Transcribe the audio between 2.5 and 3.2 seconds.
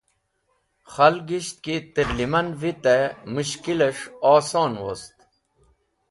vitẽ